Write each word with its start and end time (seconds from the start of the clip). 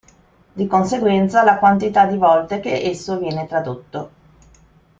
Di 0.53 0.65
conseguenza 0.65 1.43
la 1.43 1.59
quantità 1.59 2.07
di 2.07 2.17
volte 2.17 2.59
che 2.59 2.71
esso 2.85 3.19
viene 3.19 3.45
tradotto. 3.45 4.11